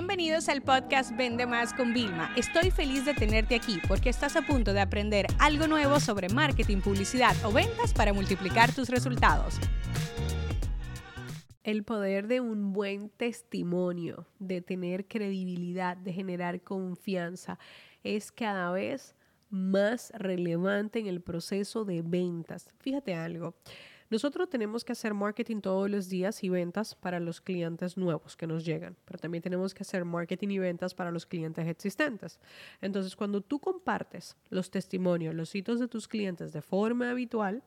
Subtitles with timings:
[0.00, 2.32] Bienvenidos al podcast Vende Más con Vilma.
[2.34, 6.78] Estoy feliz de tenerte aquí porque estás a punto de aprender algo nuevo sobre marketing,
[6.78, 9.60] publicidad o ventas para multiplicar tus resultados.
[11.62, 17.58] El poder de un buen testimonio, de tener credibilidad, de generar confianza,
[18.02, 19.14] es cada vez
[19.50, 22.70] más relevante en el proceso de ventas.
[22.78, 23.54] Fíjate algo.
[24.10, 28.48] Nosotros tenemos que hacer marketing todos los días y ventas para los clientes nuevos que
[28.48, 32.40] nos llegan, pero también tenemos que hacer marketing y ventas para los clientes existentes.
[32.80, 37.62] Entonces, cuando tú compartes los testimonios, los hitos de tus clientes de forma habitual,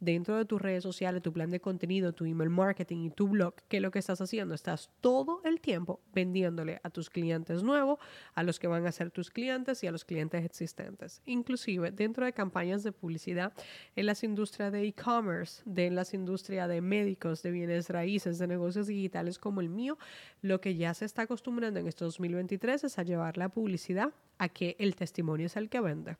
[0.00, 3.54] dentro de tus redes sociales, tu plan de contenido, tu email marketing y tu blog,
[3.68, 4.54] ¿qué es lo que estás haciendo?
[4.54, 7.98] Estás todo el tiempo vendiéndole a tus clientes nuevos,
[8.34, 11.22] a los que van a ser tus clientes y a los clientes existentes.
[11.26, 13.52] Inclusive dentro de campañas de publicidad
[13.94, 18.86] en las industrias de e-commerce, de las industrias de médicos, de bienes raíces, de negocios
[18.86, 19.98] digitales como el mío,
[20.40, 24.48] lo que ya se está acostumbrando en este 2023 es a llevar la publicidad a
[24.48, 26.16] que el testimonio es el que vende.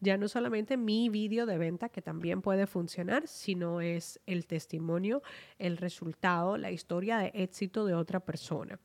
[0.00, 5.22] Ya no solamente mi vídeo de venta, que también puede funcionar, sino es el testimonio,
[5.56, 8.80] el resultado, la historia de éxito de otra persona.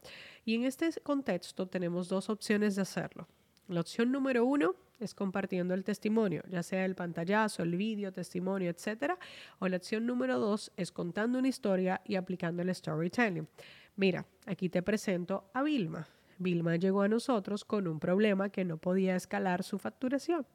[0.46, 3.28] Y en este contexto tenemos dos opciones de hacerlo.
[3.68, 8.70] La opción número uno es compartiendo el testimonio, ya sea el pantallazo, el vídeo, testimonio,
[8.70, 9.18] etcétera.
[9.58, 13.48] O la opción número dos es contando una historia y aplicando el storytelling.
[13.96, 16.08] Mira, aquí te presento a Vilma.
[16.38, 20.46] Vilma llegó a nosotros con un problema que no podía escalar su facturación.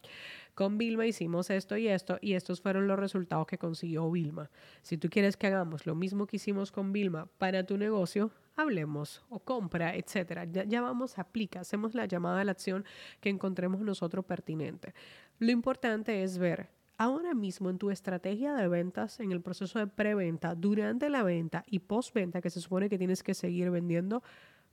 [0.55, 4.51] Con Vilma hicimos esto y esto y estos fueron los resultados que consiguió Vilma.
[4.83, 9.25] Si tú quieres que hagamos lo mismo que hicimos con Vilma para tu negocio, hablemos
[9.29, 10.45] o compra, etcétera.
[10.45, 12.85] Ya, ya, vamos, aplica, hacemos la llamada a la acción
[13.21, 14.95] que encontremos nosotros pertinente.
[15.39, 16.69] Lo importante es ver
[17.01, 21.65] ahora mismo en tu estrategia de ventas, en el proceso de preventa, durante la venta
[21.67, 24.23] y postventa, que se supone que tienes que seguir vendiendo,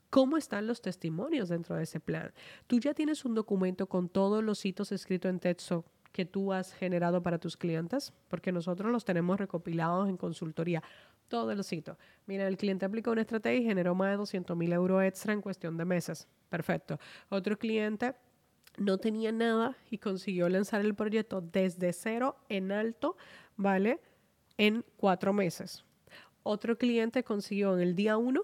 [0.10, 2.32] ¿Cómo están los testimonios dentro de ese plan?
[2.66, 6.74] Tú ya tienes un documento con todos los hitos escritos en texto que tú has
[6.74, 10.82] generado para tus clientes, porque nosotros los tenemos recopilados en consultoría,
[11.28, 11.98] todos los hitos.
[12.26, 15.42] Mira, el cliente aplicó una estrategia y generó más de 200 mil euros extra en
[15.42, 16.28] cuestión de meses.
[16.50, 17.00] Perfecto.
[17.30, 18.16] Otro cliente
[18.78, 23.18] no tenía nada y consiguió lanzar el proyecto desde cero en alto,
[23.58, 24.00] ¿vale?
[24.58, 25.84] En cuatro meses.
[26.44, 28.44] Otro cliente consiguió en el día uno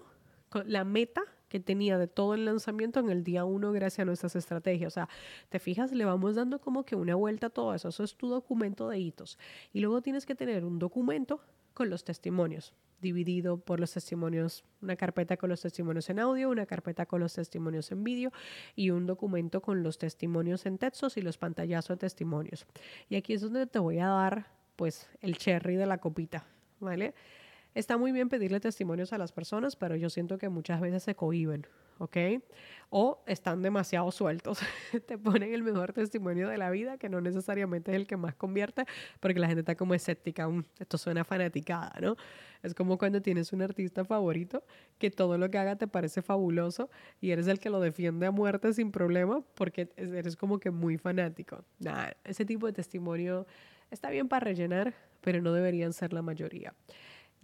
[0.66, 1.22] la meta
[1.54, 4.88] que tenía de todo el lanzamiento en el día uno gracias a nuestras estrategias.
[4.88, 5.08] O sea,
[5.50, 7.90] te fijas, le vamos dando como que una vuelta a todo eso.
[7.90, 9.38] Eso es tu documento de hitos.
[9.72, 11.40] Y luego tienes que tener un documento
[11.72, 16.66] con los testimonios, dividido por los testimonios, una carpeta con los testimonios en audio, una
[16.66, 18.32] carpeta con los testimonios en vídeo
[18.74, 22.66] y un documento con los testimonios en textos y los pantallazos de testimonios.
[23.08, 26.48] Y aquí es donde te voy a dar pues el cherry de la copita,
[26.80, 27.14] ¿vale?
[27.74, 31.16] Está muy bien pedirle testimonios a las personas, pero yo siento que muchas veces se
[31.16, 31.66] cohiben,
[31.98, 32.16] ¿ok?
[32.90, 34.60] O están demasiado sueltos.
[35.08, 38.36] Te ponen el mejor testimonio de la vida, que no necesariamente es el que más
[38.36, 38.84] convierte,
[39.18, 40.48] porque la gente está como escéptica.
[40.48, 42.16] Mm, esto suena fanaticada, ¿no?
[42.62, 44.62] Es como cuando tienes un artista favorito
[44.98, 48.30] que todo lo que haga te parece fabuloso y eres el que lo defiende a
[48.30, 51.64] muerte sin problema porque eres como que muy fanático.
[51.80, 53.46] Nada, ese tipo de testimonio
[53.90, 56.72] está bien para rellenar, pero no deberían ser la mayoría.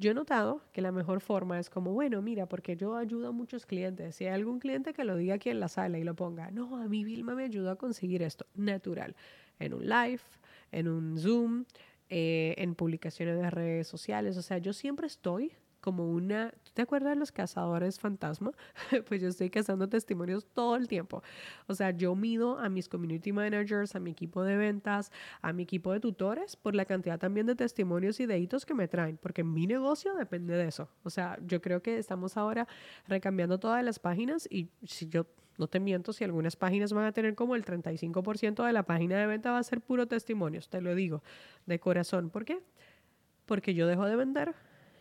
[0.00, 3.32] Yo he notado que la mejor forma es como, bueno, mira, porque yo ayudo a
[3.32, 4.16] muchos clientes.
[4.16, 6.78] Si hay algún cliente que lo diga aquí en la sala y lo ponga, no,
[6.78, 9.14] a mí Vilma me ayudó a conseguir esto, natural,
[9.58, 10.22] en un live,
[10.72, 11.66] en un Zoom,
[12.08, 14.38] eh, en publicaciones de redes sociales.
[14.38, 18.52] O sea, yo siempre estoy como una, ¿tú te acuerdas de los cazadores fantasma?
[19.08, 21.22] pues yo estoy cazando testimonios todo el tiempo.
[21.66, 25.10] O sea, yo mido a mis community managers, a mi equipo de ventas,
[25.40, 28.74] a mi equipo de tutores por la cantidad también de testimonios y de hitos que
[28.74, 30.88] me traen, porque mi negocio depende de eso.
[31.02, 32.68] O sea, yo creo que estamos ahora
[33.06, 35.26] recambiando todas las páginas y si yo
[35.58, 39.18] no te miento, si algunas páginas van a tener como el 35% de la página
[39.18, 41.22] de venta va a ser puro testimonios, te lo digo
[41.66, 42.30] de corazón.
[42.30, 42.62] ¿Por qué?
[43.44, 44.54] Porque yo dejo de vender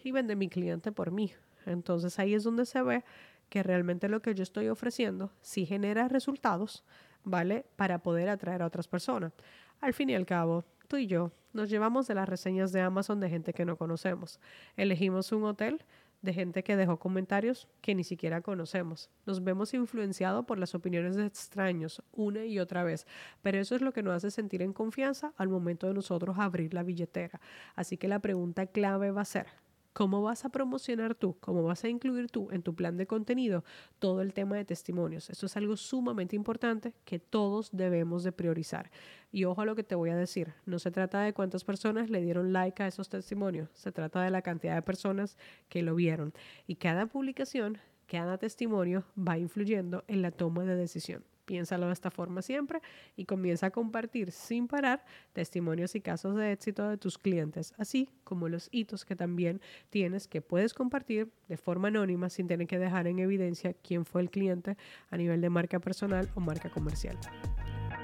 [0.04, 1.32] y vende mi cliente por mí.
[1.66, 3.04] Entonces ahí es donde se ve
[3.50, 6.84] que realmente lo que yo estoy ofreciendo sí genera resultados,
[7.24, 7.66] ¿vale?
[7.76, 9.34] Para poder atraer a otras personas.
[9.82, 13.20] Al fin y al cabo, tú y yo nos llevamos de las reseñas de Amazon
[13.20, 14.40] de gente que no conocemos.
[14.76, 15.84] Elegimos un hotel
[16.22, 19.10] de gente que dejó comentarios que ni siquiera conocemos.
[19.26, 23.08] Nos vemos influenciados por las opiniones de extraños una y otra vez,
[23.42, 26.74] pero eso es lo que nos hace sentir en confianza al momento de nosotros abrir
[26.74, 27.40] la billetera.
[27.76, 29.48] Así que la pregunta clave va a ser,
[29.94, 31.38] ¿Cómo vas a promocionar tú?
[31.40, 33.64] ¿Cómo vas a incluir tú en tu plan de contenido
[34.00, 35.30] todo el tema de testimonios?
[35.30, 38.92] Esto es algo sumamente importante que todos debemos de priorizar.
[39.32, 42.10] Y ojo a lo que te voy a decir, no se trata de cuántas personas
[42.10, 45.38] le dieron like a esos testimonios, se trata de la cantidad de personas
[45.68, 46.34] que lo vieron.
[46.68, 51.24] Y cada publicación cada testimonio va influyendo en la toma de decisión.
[51.50, 52.80] Piénsalo de esta forma siempre
[53.16, 55.04] y comienza a compartir sin parar
[55.34, 59.60] testimonios y casos de éxito de tus clientes, así como los hitos que también
[59.90, 64.22] tienes que puedes compartir de forma anónima sin tener que dejar en evidencia quién fue
[64.22, 64.78] el cliente
[65.10, 67.18] a nivel de marca personal o marca comercial.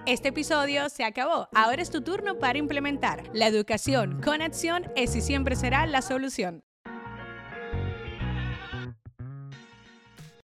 [0.07, 1.47] Este episodio se acabó.
[1.53, 3.29] Ahora es tu turno para implementar.
[3.31, 6.63] La educación con acción es y siempre será la solución.